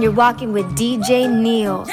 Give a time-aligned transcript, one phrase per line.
[0.00, 1.84] You're walking with DJ Neil.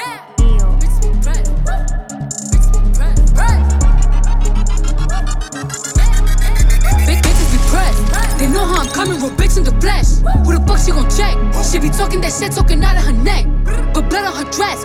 [8.38, 10.22] They know how I'm coming with bitch in the flesh.
[10.46, 11.34] Who the fuck she gon' check?
[11.64, 13.46] She be talking that shit, talking out of her neck.
[13.92, 14.84] But blood on her dress.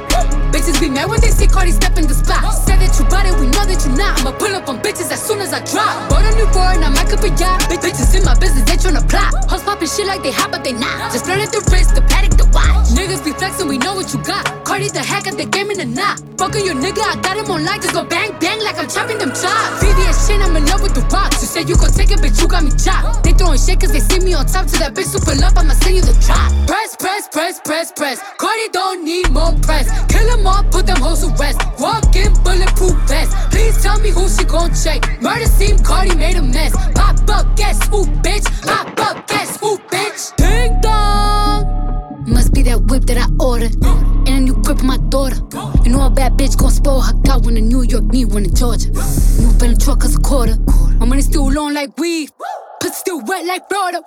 [0.50, 2.42] Bitches be mad when they see Cardi step in the spot.
[2.94, 4.22] That you bought it, we know that you not.
[4.22, 6.10] I'ma pull up on bitches as soon as I drop.
[6.10, 7.66] Bought a new foreign, I might up a yacht.
[7.66, 9.34] Bitch, bitches in my business, they tryna plot.
[9.50, 11.12] Hoes poppin' shit like they hot, but they not.
[11.12, 12.94] Just flirting the wrist, the paddock, watch.
[12.94, 14.46] Niggas be flexing, we know what you got.
[14.64, 16.20] Cardi the hack at the game in the knot.
[16.38, 17.82] Fuckin' your nigga, I got him on light.
[17.82, 19.84] Just go bang, bang like I'm chopping them chops.
[19.84, 21.42] VVS shit, I'm in love with the rocks.
[21.42, 23.24] You said you gon' take it, bitch, you got me chopped.
[23.24, 24.68] They throwing shit cause they see me on top.
[24.68, 26.50] To that bitch super love, I'ma send you the drop.
[26.68, 28.18] Press, press, press, press, press.
[28.38, 29.90] Cardi don't need more press.
[30.08, 31.60] Kill them all, put them hoes to rest.
[31.80, 33.34] Walk in bulletproof vest.
[33.52, 35.02] Please tell me who she gon' check.
[35.22, 36.74] Murder scene, Cardi made a mess.
[36.94, 38.46] Pop up, guess who, bitch?
[38.62, 39.43] Pop up, guess
[43.44, 43.76] ordered.
[44.26, 45.36] And a new grip on my daughter.
[45.84, 48.46] You know a bad bitch gon' spoil her got one in New York, need one
[48.46, 48.90] in Georgia.
[48.90, 50.56] New Bentley truck cause a quarter.
[50.98, 52.30] My money still long like weed.
[53.04, 54.00] Still wet like Florida.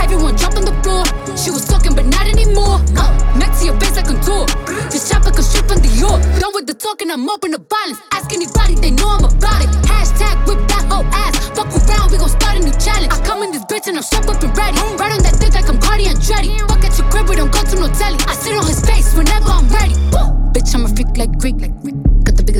[0.00, 1.04] Everyone jump on the floor.
[1.36, 2.80] She was talking, but not anymore.
[2.96, 4.48] Uh, next to your face like a tour.
[4.88, 6.16] Just like a strip on the York.
[6.40, 8.00] Done with the talking, I'm in the violence.
[8.08, 9.68] Ask anybody, they know I'm about it.
[9.84, 11.36] Hashtag whip that whole ass.
[11.52, 13.12] Fuck around, we gon' start a new challenge.
[13.12, 14.80] I come in this bitch and I'm strapped up and ready.
[14.96, 16.56] Right on that dick like I'm Cardi Andretti.
[16.72, 18.16] Fuck at your crib, we don't go to no telly.
[18.24, 19.92] I sit on his face whenever I'm ready.
[20.08, 20.24] Woo!
[20.56, 21.60] Bitch, I'm a freak like Greek.
[21.60, 22.17] The biggest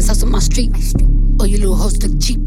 [0.09, 0.73] house on my street.
[1.39, 2.41] Oh, you little hoes look cheap.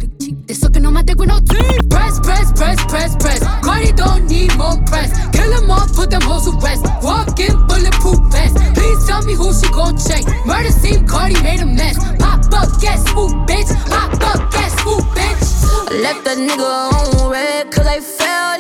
[0.48, 1.90] They sucking on my dick with no teeth.
[1.90, 3.40] Press, press, press, press, press.
[3.64, 5.12] Cardi don't need more press.
[5.30, 6.84] Kill them all, put them hoes to rest.
[7.04, 8.58] Walk in bulletproof vest.
[8.74, 10.26] Please tell me who she gon' check.
[10.46, 11.98] Murder scene, Cardi made a mess.
[12.18, 13.70] Pop up, guess who, bitch?
[13.88, 15.46] Pop up, guess who, bitch?
[15.92, 18.51] I left that nigga on red, cause I felt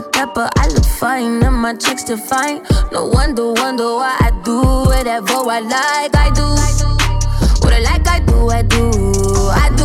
[0.00, 2.62] Dapper, dapper, I look fine, and my checks define.
[2.90, 6.46] No wonder, wonder why I do whatever I like, I do.
[7.60, 8.88] What I like, I do, I do,
[9.52, 9.84] I do.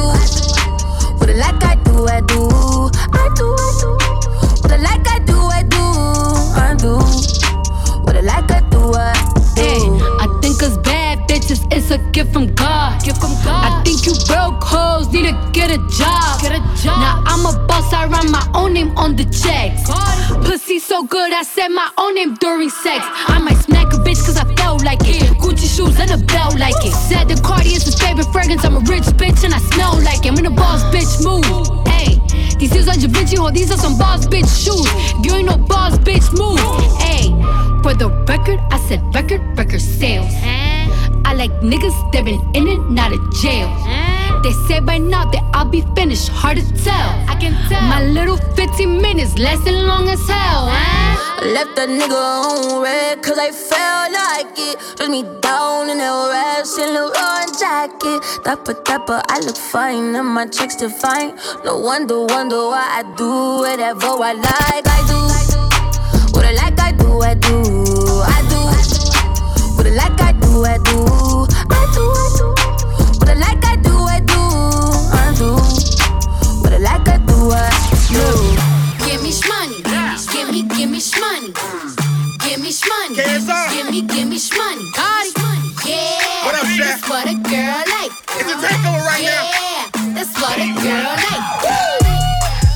[1.17, 2.47] What I like, I do, I do,
[3.11, 3.97] I do, I do.
[4.61, 5.34] What I like, I do,
[11.85, 13.03] it's a gift from God.
[13.03, 13.69] Gift from God.
[13.69, 16.41] I think you broke hoes need to get a job.
[16.41, 16.97] Get a job.
[16.97, 19.85] Now I'm a boss, I write my own name on the checks.
[20.47, 23.05] Pussy so good, I said my own name during sex.
[23.27, 25.21] I might smack a bitch cause I felt like it.
[25.37, 26.93] Gucci shoes and a belt like it.
[26.93, 28.65] Said the Cardi is his favorite fragrance.
[28.65, 30.31] I'm a rich bitch and I smell like it.
[30.31, 31.45] I'm in a boss bitch move.
[31.87, 32.17] Hey,
[32.57, 34.89] these heels are Da Vinci, or these are some boss bitch shoes.
[35.19, 36.57] If you ain't no boss bitch move.
[36.97, 37.29] Hey,
[37.83, 40.33] for the record, I said record, record sales.
[41.45, 43.69] I like niggas that been in and out of jail.
[43.85, 44.41] Mm.
[44.41, 47.09] They say by now that I'll be finished, hard to tell.
[47.29, 47.81] I can tell.
[47.83, 50.65] My little 15 minutes lasting long as hell.
[50.65, 50.73] Mm.
[50.73, 54.97] I left that nigga on red cause I felt like it.
[54.97, 58.25] Dress me down in that rest in the run jacket.
[58.43, 61.37] Dapper, dapper, I look fine and my checks define.
[61.63, 64.87] No wonder, wonder why I do whatever I like.
[64.89, 65.19] I do
[66.33, 67.61] what I like, I do, I do,
[68.33, 68.65] I do.
[69.77, 71.24] What I like, I do, I do,
[80.95, 81.01] me,
[82.39, 83.15] give me shmoney.
[83.15, 83.75] Give me shmoney.
[83.75, 84.87] Give me, give me shmoney.
[85.85, 86.45] Yeah.
[86.45, 86.79] What up, Shaq?
[86.79, 88.11] That's what a girl like.
[88.39, 89.91] It's a takeover right yeah.
[89.93, 90.13] now.
[90.13, 91.43] That's what a girl like.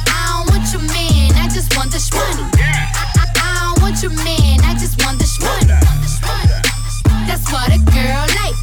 [0.07, 2.43] I don't want your man, I just want the shmoney.
[2.59, 5.79] I, I don't want your man, I just want the shmoney.
[7.25, 8.57] That's what a girl like.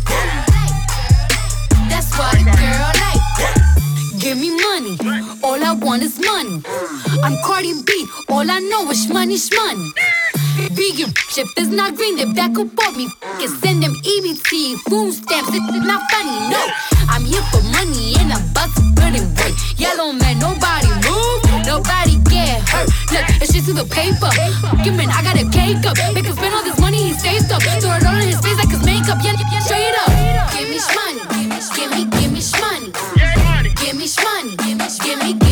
[1.88, 3.15] That's what a girl like.
[4.26, 4.98] Give me money,
[5.44, 6.60] all I want is money.
[7.22, 9.86] I'm Cardi B, all I know is money, money.
[10.74, 13.06] Vegan shit is not green, they back up on me.
[13.38, 16.58] Can send them EBT, food stamps, it's not funny, no.
[17.06, 19.54] I'm here for money and I'm about to put it work.
[19.78, 22.90] Yellow man, nobody move, nobody get hurt.
[23.14, 24.26] Look, it's just to the paper.
[24.82, 25.94] Give man, I got a cake up.
[26.18, 27.62] Make him spend all this money he saved up.
[27.62, 30.10] Throw it all in his face like his makeup, yeah, straight up.
[30.50, 32.26] Give me shmoney, give me, give me.
[32.26, 32.75] Give me shmoney,
[34.06, 35.45] give me, give me, give me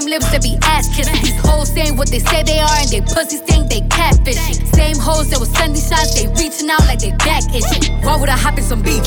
[0.00, 1.14] same lips that be ass kissing.
[1.22, 4.66] These hoes saying what they say they are, and they pussies think they catfishing.
[4.74, 7.92] Same hoes that was sending shots, they reaching out like they back itching.
[8.02, 9.06] Why would I hop in some beef?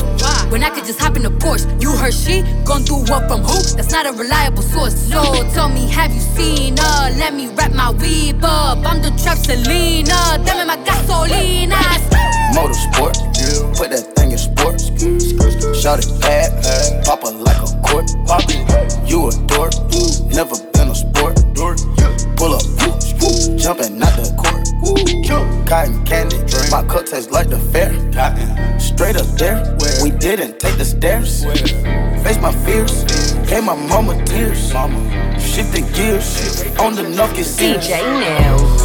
[0.50, 1.66] When I could just hop in a Porsche.
[1.82, 3.58] You heard she gon' do what from who?
[3.74, 4.94] That's not a reliable source.
[4.94, 7.10] So tell me, have you seen her?
[7.18, 8.78] Let me wrap my weave up.
[8.86, 10.38] I'm the trap Selena.
[10.46, 11.80] Dame my gasolina.
[12.54, 13.18] Motorsport,
[13.76, 14.94] put that thing in sports.
[15.74, 18.06] Shout it bad, pop her like a court.
[19.08, 19.72] You a dork,
[20.30, 20.56] never
[23.64, 24.60] jumping out the court.
[25.66, 26.36] Cotton candy,
[26.70, 27.90] my cup tastes like the fair.
[28.78, 31.44] Straight up there, we didn't take the stairs.
[32.22, 33.04] Face my fears,
[33.48, 34.68] gave my mama tears.
[35.40, 37.88] Shifting gears, on the knock, get serious.
[37.88, 38.83] DJ Nails.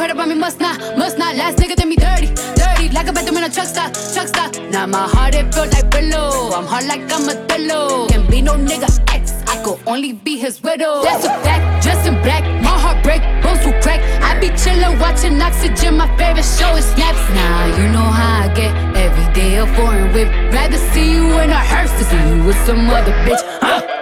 [0.00, 1.36] Heard about me, must not, must not.
[1.36, 2.88] Last nigga did me dirty, dirty.
[2.88, 4.50] Like a bedroom in a truck stop, truck stop.
[4.70, 6.50] Now my heart it feel like pillow.
[6.56, 8.08] I'm hard like I'm a pillow.
[8.08, 9.42] Can be no nigga ex.
[9.46, 11.02] I could only be his widow.
[11.02, 12.44] That's a fact, dressed in black.
[12.62, 14.00] My heart break, bones will crack.
[14.22, 15.98] I be chillin', watching Oxygen.
[15.98, 17.24] My favorite show is Snaps.
[17.34, 18.72] Now you know how I get.
[18.96, 20.28] Every day a foreign whip.
[20.54, 23.42] Rather see you in a hearse than see you with some other bitch.
[23.60, 24.00] Huh?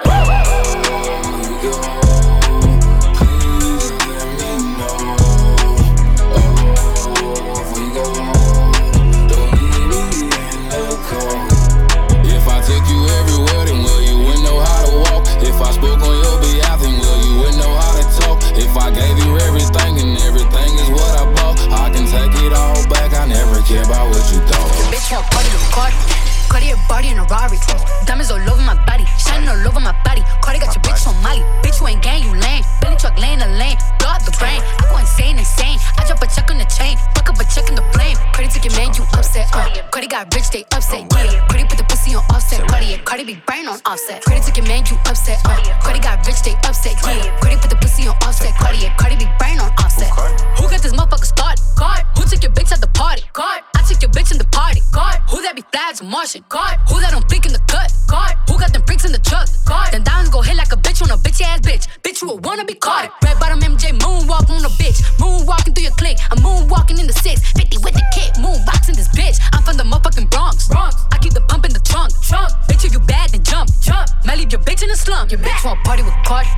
[74.98, 75.30] Slump.
[75.30, 76.50] Your bitch want party with Cardi.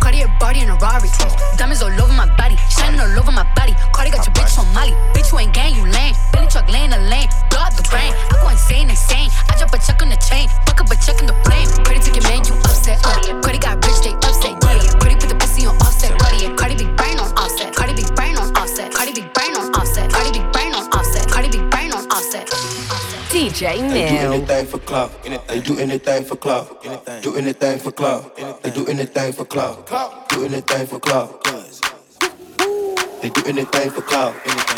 [0.00, 1.08] Cardi a body in a Rari.
[1.56, 2.56] Diamonds all over my body.
[2.68, 3.72] Shining all over my body.
[3.96, 4.92] Cardi got your bitch on Molly.
[5.16, 6.14] Bitch, you ain't gang, you lame.
[6.32, 7.28] Billy truck laying the lane.
[7.50, 8.12] Blow up the brain.
[8.12, 9.30] I go insane, insane.
[9.48, 10.48] I drop a check on the chain.
[10.68, 11.68] Fuck up a check in the flame.
[11.82, 13.00] Cardi took your man, you upset.
[13.02, 13.40] Uh.
[13.40, 14.54] Cardi got rich, they upset.
[14.60, 15.00] Yeah.
[15.00, 16.12] Cardi put the pussy on offset.
[16.20, 17.74] Cardi, Cardi big brain on offset.
[17.74, 18.92] Cardi big brain on offset.
[18.92, 20.12] Cardi big brain on offset.
[20.12, 21.24] Cardi big brain on offset.
[21.32, 22.46] Cardi big brain on offset.
[23.32, 25.10] DJ They do anything for clout.
[25.24, 26.70] They do anything for clout.
[27.26, 28.36] Do anything for clout.
[28.62, 29.90] They do anything for clout.
[30.28, 31.42] Do anything for clout.
[33.20, 34.34] They do anything for clout.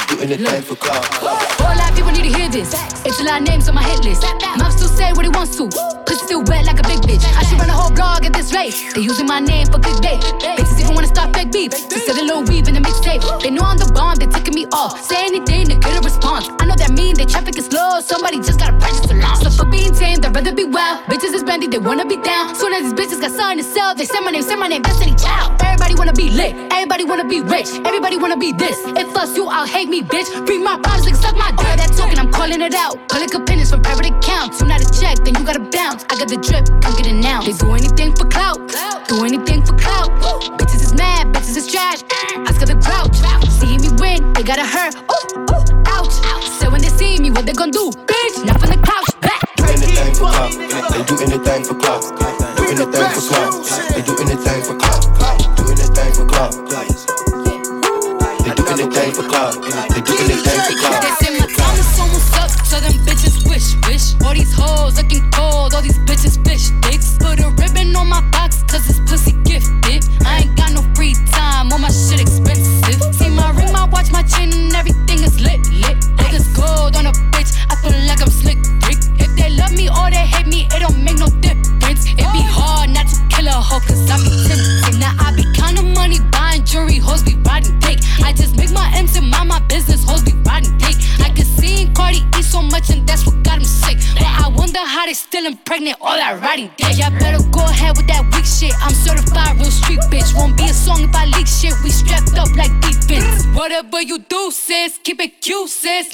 [0.08, 1.04] Do anything for clout.
[1.22, 2.72] Lot of people need to hear this.
[3.04, 4.22] It's a lot of names on my hit list.
[4.56, 5.68] Mouth still say what he wants to.
[6.06, 7.20] Pussy still wet like a big bitch.
[7.36, 8.72] I should run a whole blog at this rate.
[8.94, 10.22] They using my name for clickbait.
[10.56, 11.74] Bitches even wanna start fake beef.
[11.74, 13.42] Sell a little weave in the mixtape.
[13.42, 15.04] They know I'm the bomb, They're taking me off.
[15.04, 16.48] Say anything to get a response.
[16.60, 18.00] I know that mean they traffic is slow.
[18.00, 18.57] Somebody just
[20.78, 21.04] wild.
[21.10, 22.54] Bitches is bendy, they wanna be down.
[22.54, 24.82] Soon as these bitches got something to sell, they say my name, say my name,
[24.82, 25.48] Destiny Child.
[25.62, 28.78] Everybody wanna be lit, everybody wanna be rich, everybody wanna be this.
[29.02, 30.28] If us you, I'll hate me, bitch.
[30.46, 31.74] Free my problems, like suck my dick.
[31.80, 32.94] That talking, I'm calling it out.
[33.08, 34.60] Public opinions from private accounts.
[34.60, 36.04] You not a check, then you gotta bounce.
[36.10, 37.40] I got the drip, I'm it now.
[37.42, 38.58] They do anything for clout,
[39.08, 40.08] do anything for clout.
[40.58, 42.00] Bitches is mad, bitches is trash.
[42.12, 43.16] I Ask the grouch.
[43.58, 44.94] Seeing me win, they gotta hurt.
[44.94, 46.14] Ooh, ooh, ouch.
[46.58, 47.90] So when they see me, what they gon' do?
[48.10, 48.87] Bitch, not from the
[50.32, 50.90] for clout.
[50.92, 52.02] They do anything for clout.
[52.56, 54.07] Do anything for clout.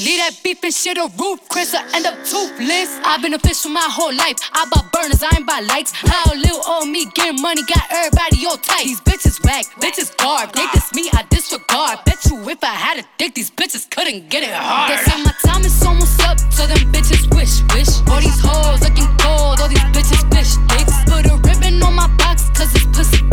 [0.04, 3.00] Leave that beef and shit a roof, Chris, I end up toothless.
[3.08, 4.37] I've been a bitch my whole life.
[4.52, 5.96] I buy burners, I ain't buy lights.
[5.96, 8.84] How little old me getting money got everybody all tight.
[8.84, 10.52] These bitches whack, bitches garb.
[10.52, 12.04] They diss me, I disregard.
[12.04, 14.92] Bet you if I had a dick, these bitches couldn't get it hard.
[14.92, 17.88] They say my time is almost up, so them bitches wish, wish.
[18.12, 20.92] All these hoes looking gold, all these bitches bitch dicks.
[21.08, 23.24] Put a ribbon on my box, cause it's pussy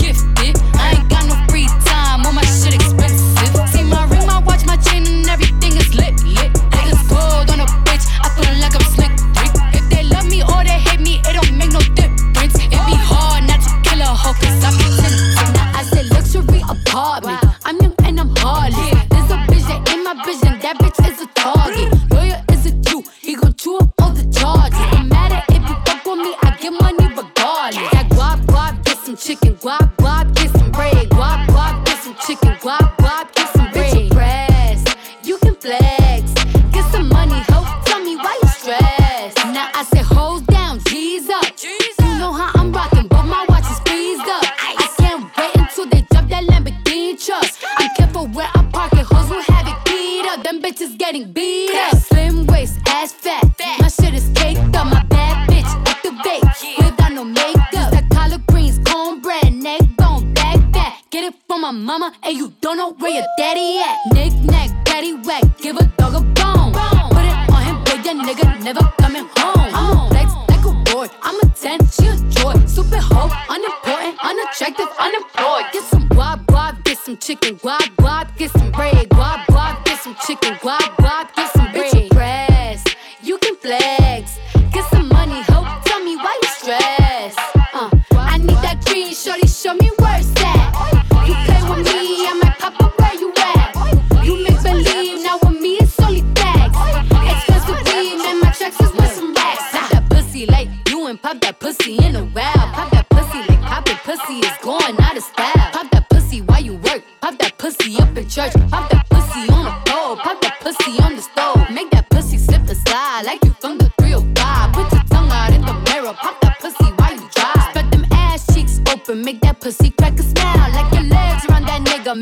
[62.81, 64.13] know where your daddy at.
[64.13, 64.90] Nick knack.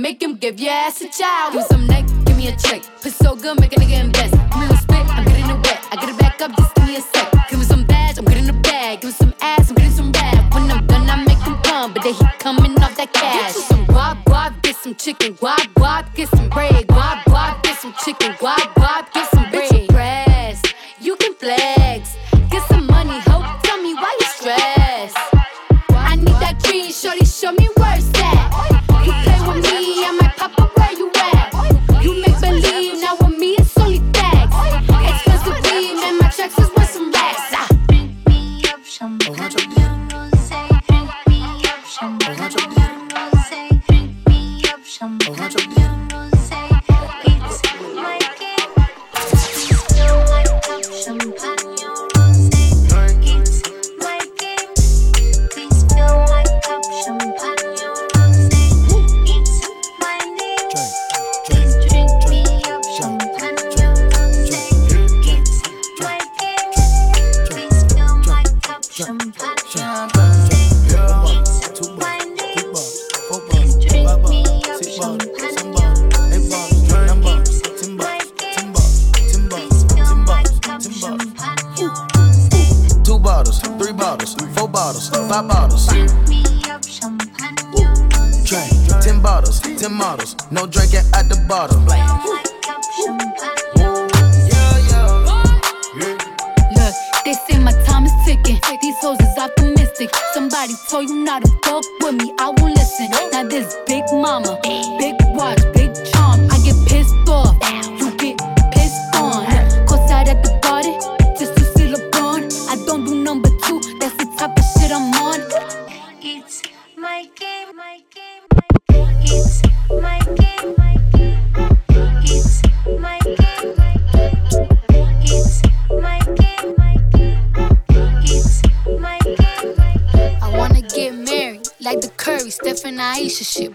[0.10, 1.54] make him give your ass a child.
[1.54, 2.82] Give me some neck, give me a check.
[3.02, 4.34] Put so good, make a nigga invest.
[4.34, 5.80] Give me no spit, I'm getting it wet.
[5.92, 7.32] I get it back up, just give me a sec.
[7.50, 9.02] Give me some badge, I'm getting a bag.
[9.02, 10.52] Give me some ass, I'm getting some rap.
[10.54, 13.54] When I'm done, I make him come, but then he coming off that cash.
[13.54, 15.69] Some guap, guap, get some chicken guap.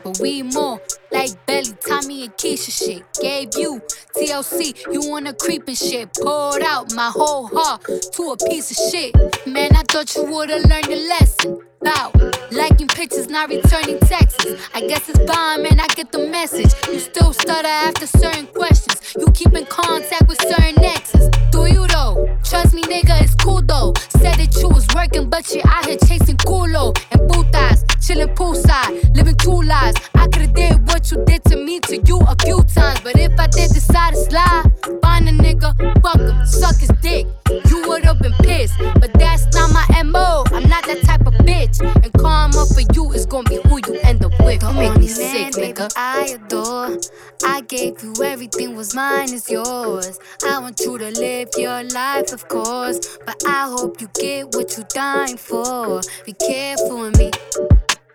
[0.04, 0.80] but we more
[1.10, 3.02] like Belly, Tommy, and Keisha shit.
[3.20, 3.80] Gave you
[4.16, 6.12] TLC, you wanna creep and shit.
[6.14, 7.82] Pulled out my whole heart
[8.12, 9.14] to a piece of shit.
[9.46, 11.58] Man, I thought you would've learned your lesson.
[11.82, 12.12] Now
[12.54, 14.46] Liking pictures, not returning texts.
[14.74, 15.80] I guess it's fine, man.
[15.80, 16.72] I get the message.
[16.88, 19.14] You still stutter after certain questions.
[19.18, 21.28] You keep in contact with certain exes.
[21.50, 22.38] Do you though?
[22.44, 23.92] Trust me, nigga, it's cool though.
[24.10, 27.83] Said that you was working, but you out here chasing culo and putas.
[28.04, 29.96] Chillin' poolside, living two lives.
[30.14, 33.00] I could've did what you did to me to you a few times.
[33.00, 34.70] But if I did decide to slide,
[35.00, 37.26] find a nigga, fuck him, suck his dick.
[37.48, 40.44] You would've been pissed, but that's not my MO.
[40.52, 41.80] I'm not that type of bitch.
[41.80, 44.60] And karma for you is gonna be who you end up with.
[44.60, 45.90] Don't make me sick, nigga.
[45.96, 46.98] I adore.
[47.46, 50.18] I gave you everything, was mine is yours.
[50.46, 53.16] I want you to live your life, of course.
[53.24, 56.02] But I hope you get what you're dying for.
[56.26, 57.30] Be careful with me.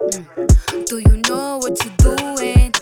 [0.10, 2.74] Do you know what you're doing?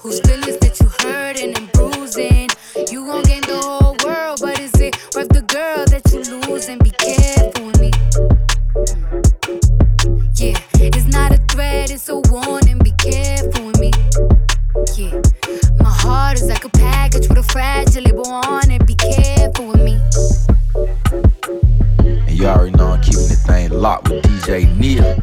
[0.00, 2.50] Whose feelings that you hurting and bruising?
[2.92, 6.78] You gon' gain the whole world, but is it worth the girl that you losing?
[6.80, 7.90] Be careful with me.
[10.36, 12.78] Yeah, it's not a threat, it's a warning.
[12.80, 13.90] Be careful with me.
[14.94, 15.22] Yeah,
[15.80, 18.86] my heart is like a package with a fragile label on it.
[18.86, 19.98] Be careful with me.
[22.04, 25.16] And you already know I'm keeping the thing locked with DJ Neil.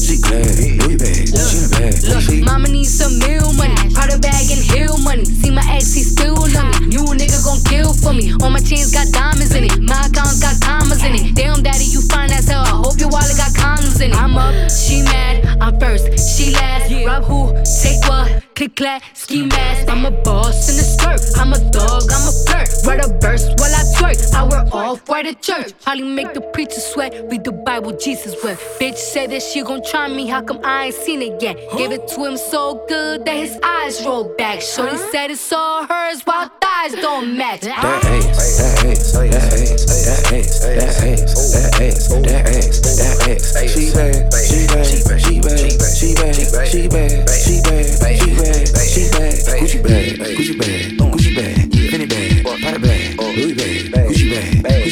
[0.00, 3.74] She glad, Louis bag, she in a bag, Look, she mama needs some meal money,
[3.92, 5.24] Prada bag and heel money.
[5.24, 6.96] See my ex, he still love me.
[6.96, 8.32] New nigga gon' kill for me.
[8.40, 11.34] All my chains got diamonds in it, my accounts got commas in it.
[11.34, 12.64] Damn, daddy, you fine as hell.
[12.64, 14.16] I hope your wallet got condoms in it.
[14.16, 16.90] I'm up, she mad, I'm first, she last.
[17.04, 18.44] Rob who, take what?
[18.54, 19.88] Click clack, ski mask.
[19.88, 21.20] I'm a boss in the skirt.
[21.36, 22.68] I'm a dog, I'm a flirt.
[22.86, 23.08] Write a
[24.14, 24.42] verse I.
[24.42, 25.72] Wear off white at church.
[25.82, 27.12] Probably make the preacher sweat.
[27.30, 28.60] Read the Bible, Jesus wept.
[28.80, 30.26] Bitch said that she gon' try me.
[30.26, 31.56] How come I ain't seen it yet?
[31.76, 34.60] Gave it to him so good that his eyes rolled back.
[34.60, 37.60] Shorty said it's all hers while thighs don't match.
[37.60, 38.02] That ass,
[38.58, 43.72] that ass, that ass, that ass, that ass, that ass, that ass, that ass.
[43.72, 46.34] She bad, she bad, she bad, she bad,
[46.66, 47.88] she bad, she bad, she bad,
[48.88, 49.42] she bad.
[49.62, 51.54] Gucci bag, Gucci bag, Gucci bag,
[51.90, 53.71] Fendi bag, Prada bag, Louis bag,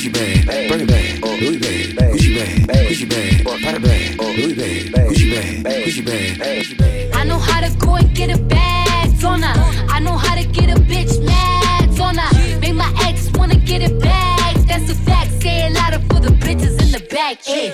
[0.00, 5.30] Gucci bag, Birkin bag, Louis bag, Gucci bag, Gucci bag, Prada bag, Louis bag, Gucci
[5.30, 9.86] bag, Gucci bag, I know how to go and get a bag on her.
[9.90, 12.60] I know how to get a bitch mad on her.
[12.60, 14.54] Make my ex wanna get it back.
[14.66, 15.32] That's a fact.
[15.42, 17.46] Say it louder for the bitches in the back.
[17.46, 17.68] Yeah,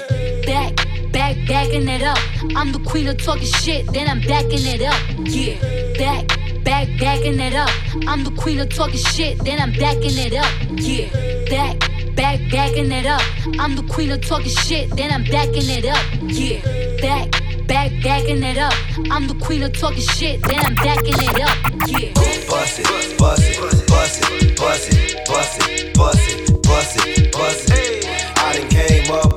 [0.47, 0.75] back,
[1.13, 2.19] back, backing it up.
[2.57, 5.01] I'm the queen of talking shit, then I'm backing it up.
[5.21, 5.61] Yeah,
[5.97, 6.27] back,
[6.65, 7.71] back, backing it up.
[8.09, 10.53] I'm the queen of talking shit, then I'm backing it up.
[10.75, 11.09] Yeah,
[11.49, 11.77] back,
[12.17, 13.23] back, backing it up.
[13.61, 16.05] I'm the queen of talking shit, then I'm backing it up.
[16.23, 16.61] Yeah,
[17.01, 18.75] back back, backing it up.
[19.11, 21.57] I'm the queen of talking shit, then I'm backing it up.
[21.87, 22.13] Yeah.
[22.49, 27.71] Bust it, bust it, bust it, bust it, bust it, bust it, bust it, bust
[27.71, 28.39] it.
[28.39, 29.36] I done came up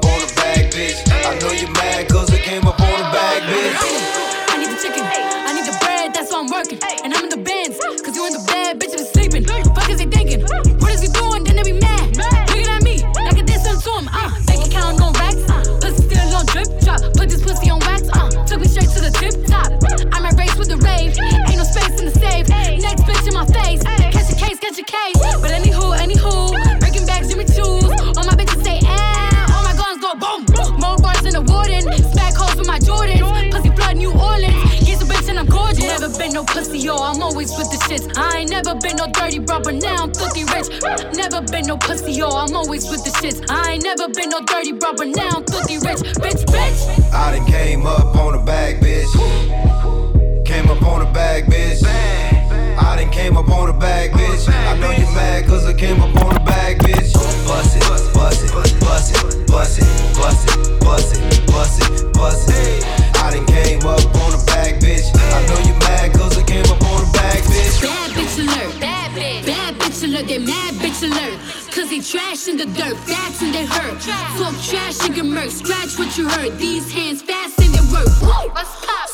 [71.97, 73.99] facts and they hurt.
[74.37, 75.51] Talk trash and get murked.
[75.51, 76.57] Scratch what you heard.
[76.59, 78.07] These hands fast and they work.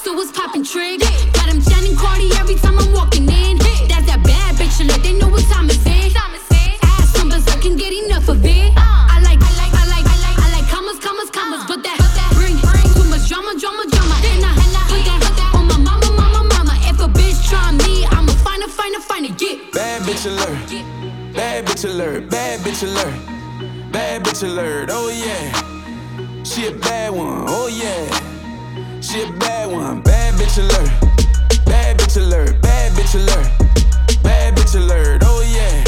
[0.03, 0.99] So what's poppin' trig?
[1.33, 3.57] Got him shining Cardi every time I'm walking in.
[3.87, 5.01] That's that bad bitch alert.
[5.03, 5.67] They know what time
[21.85, 22.29] alert.
[22.29, 23.91] Bad bitch alert.
[23.91, 24.89] Bad bitch alert.
[24.91, 26.43] Oh yeah.
[26.43, 27.45] She a bad one.
[27.47, 29.01] Oh yeah.
[29.01, 30.01] She a bad one.
[30.01, 30.89] Bad bitch alert.
[31.65, 32.61] Bad bitch alert.
[32.61, 34.23] Bad bitch alert.
[34.23, 35.21] Bad bitch alert.
[35.25, 35.83] Oh yeah.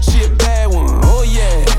[0.00, 1.00] She a bad one.
[1.04, 1.69] Oh yeah.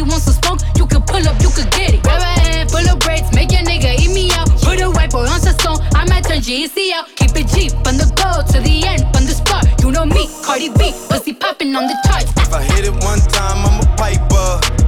[0.00, 2.02] Really want some smoke, you can pull up, you could get it.
[2.02, 4.48] Grab a hand full of braids, make your nigga eat me out.
[4.62, 7.08] Put a white boy on sa song, I might turn GEC out.
[7.16, 9.66] Keep it G from the go to the end, from the start.
[9.82, 12.32] You know me, Cardi B, pussy popping on the charts.
[12.36, 14.79] If I hit it one time, I'm a piper.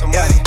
[0.00, 0.39] Some money.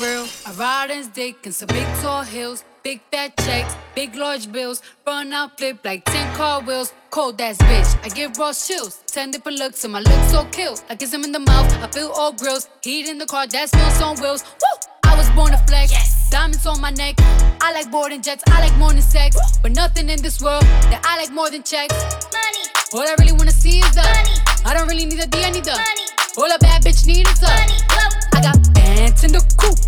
[0.00, 0.26] Real.
[0.46, 4.82] I ride in dick and some big tall hills, big fat checks, big large bills.
[5.06, 6.92] Run out, flip like 10 car wheels.
[7.10, 9.02] Cold ass bitch, I give raw chills.
[9.06, 10.76] 10 different looks and my looks so kill.
[10.88, 12.68] I kiss him in the mouth, I feel all grills.
[12.82, 14.44] Heat in the car, that smells on wheels.
[14.44, 14.88] Woo!
[15.10, 15.92] I was born to flex.
[16.30, 17.16] Diamonds on my neck.
[17.60, 19.36] I like boarding jets, I like more than sex.
[19.62, 21.94] But nothing in this world that I like more than checks.
[22.32, 24.36] Money, All I really wanna see is the Money.
[24.64, 26.06] I don't really need a D, I need the money,
[26.38, 28.38] All a bad bitch need is the money, whoa.
[28.38, 28.69] I got
[29.00, 29.78] bands in the coop,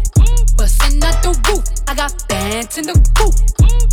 [0.57, 1.65] bustin' out the roof.
[1.87, 3.35] I got bands in the coop.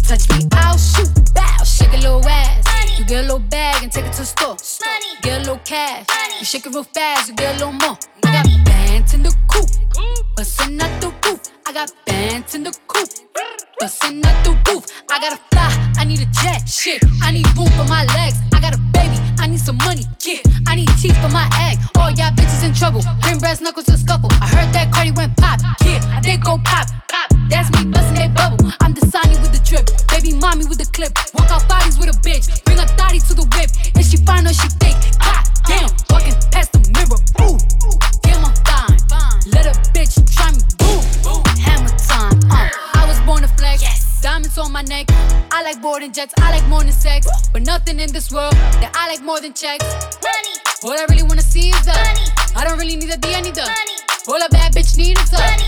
[0.08, 1.12] Touch me, I'll shoot.
[1.36, 2.64] Bow, shake a little ass.
[2.98, 4.56] You get a little bag and take it to the store.
[4.86, 5.12] Money.
[5.22, 6.08] Get a little cash.
[6.40, 7.98] You shake it real fast, you get a little more.
[8.24, 9.68] I got bands in the coop,
[10.38, 11.42] bustin' out the roof.
[11.68, 13.10] I got bands in the coop,
[13.80, 14.86] bustin' out the roof.
[15.12, 16.64] I gotta fly, I need a jet.
[16.70, 18.38] Shit, I need room for my legs.
[18.54, 20.06] I got a baby, I need some money.
[20.26, 21.78] Yeah, I need teeth for my egg.
[22.30, 23.02] Y'all bitches in trouble.
[23.22, 24.30] Bring brass knuckles to scuffle.
[24.34, 25.60] I heard that Cardi went pop.
[25.84, 26.86] Yeah, did go pop.
[27.10, 27.30] Pop.
[27.50, 28.72] That's me busting that bubble.
[28.82, 29.90] I'm the Sonny with the drip.
[30.10, 31.18] Baby mommy with the clip.
[31.34, 32.64] Walk out bodies with a bitch.
[32.66, 33.72] Bring a thotty to the whip.
[33.96, 34.70] And she fine or she
[45.96, 47.26] I than jets, I like more than sex.
[47.52, 49.84] But nothing in this world that I like more than checks.
[50.22, 52.30] Money, All I really wanna see is the Money.
[52.56, 53.98] I don't really need a D, I need the money,
[54.28, 55.66] All a bad bitch need is the money.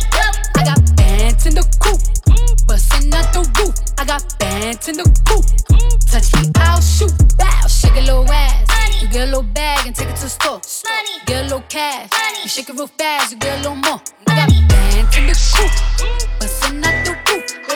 [0.56, 1.98] I got bands in the coop,
[2.30, 2.68] mm.
[2.68, 3.74] bustin' out the roof.
[3.98, 5.44] I got bands in the coop.
[5.74, 6.12] Mm.
[6.12, 7.12] Touch me, I'll shoot.
[7.38, 9.02] Bow, shake a little ass.
[9.02, 10.62] You get a little bag and take it to the store.
[10.86, 11.18] Money.
[11.26, 12.12] Get a little cash.
[12.12, 12.44] Money.
[12.44, 14.00] You shake it real fast, you get a little more.
[14.28, 16.40] I got bands in the coop, mm.
[16.40, 17.11] bustin' out the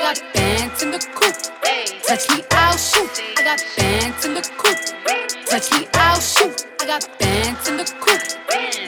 [0.06, 1.34] got bands in the coop.
[2.06, 3.10] Touch me, I'll shoot.
[3.38, 4.78] I got bands in the coop.
[5.50, 6.68] Touch me, I'll shoot.
[6.80, 8.22] I got bands in the coop.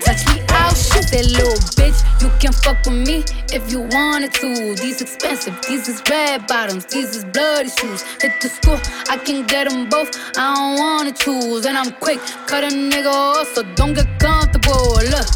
[0.05, 1.07] Touch me, I'll shoot.
[1.09, 4.75] That little bitch, you can fuck with me if you wanted to.
[4.75, 8.03] These expensive, these is red bottoms, these is bloody shoes.
[8.21, 10.11] Hit the school, I can get them both.
[10.37, 15.01] I don't wanna choose, and I'm quick, cut a nigga off, so don't get comfortable.
[15.13, 15.27] Look,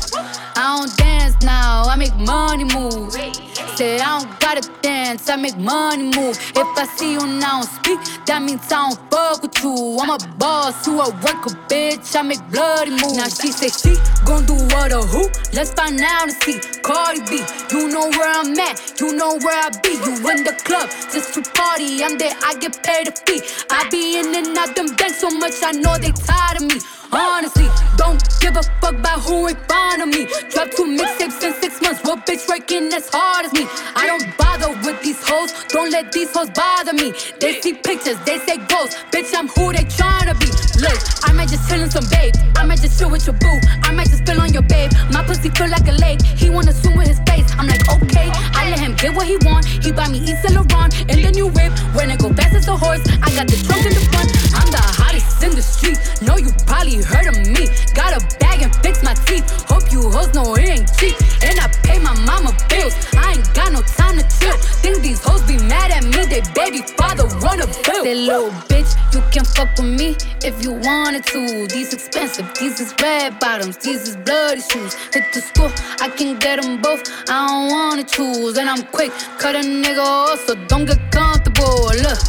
[0.55, 3.50] I don't dance now, I make money move.
[3.75, 6.37] Say I don't gotta dance, I make money move.
[6.55, 9.97] If I see you now speak, that means I don't fuck with you.
[10.01, 12.15] I'm a boss, you a worker, bitch.
[12.15, 13.17] I make bloody moves.
[13.17, 13.95] Now she say she
[14.25, 15.29] gon' do what or who?
[15.53, 16.59] Let's find out and see.
[16.81, 19.93] Cardi B, you know where I'm at, you know where I be.
[19.93, 22.03] You in the club just to party.
[22.03, 23.41] I'm there, I get paid a fee.
[23.69, 26.79] I be in and out them banks so much, I know they tired of me.
[27.13, 30.25] Honestly, don't give a fuck about who in front of me.
[30.49, 32.01] Drop two mixtapes in six months.
[32.03, 33.67] What bitch working as hard as me?
[33.95, 35.51] I don't bother with these hoes.
[35.69, 37.13] Don't let these hoes bother me.
[37.39, 38.95] They see pictures, they say ghosts.
[39.11, 40.47] Bitch, I'm who they tryna be.
[40.79, 42.33] Look, I might just chill in some babe.
[42.55, 43.59] I might just chill with your boo.
[43.83, 44.91] I might just spill on your babe.
[45.11, 46.21] My pussy feel like a lake.
[46.21, 47.47] He wanna swim with his face.
[47.57, 48.29] I'm like, okay.
[48.55, 49.65] I let him get what he want.
[49.65, 51.71] He buy me East Laurent in the new whip.
[51.95, 54.29] When I go fast as a horse, I got the trunk in the front.
[54.55, 55.97] I'm the hottest in the street.
[56.21, 57.67] Know you probably heard of me.
[57.93, 59.45] Got a bag and fix my teeth.
[59.69, 61.15] Hope you hoes know it ain't cheap.
[61.43, 62.93] And I pay my mama bills.
[63.17, 64.57] I ain't got no time to chill.
[64.83, 66.25] Think these hoes be mad at me.
[66.25, 68.03] They baby father wanna bill.
[68.03, 71.67] That little bitch, you can fuck with me if you wanted to.
[71.67, 74.93] These expensive, these is red bottoms, these is bloody shoes.
[75.13, 77.03] Hit the school, I can get them both.
[77.29, 78.57] I don't wanna choose.
[78.57, 81.91] And I'm quick, cut a nigga off, so don't get comfortable.
[82.05, 82.19] Look,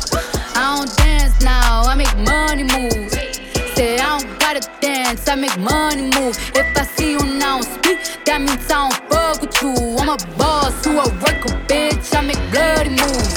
[0.56, 3.12] I don't dance now, I make money moves.
[3.74, 6.36] Say I don't gotta dance, I make money move.
[6.54, 9.91] If I see you now speak, that means I don't fuck with you.
[10.12, 12.14] A boss, you a worker, bitch.
[12.14, 13.32] I make bloody moves.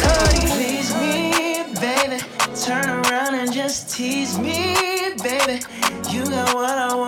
[0.51, 2.21] Please me, baby.
[2.65, 4.75] Turn around and just tease me,
[5.23, 5.61] baby.
[6.09, 7.04] You got what I want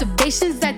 [0.00, 0.06] There
[0.72, 0.77] no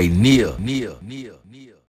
[0.00, 0.56] Neil.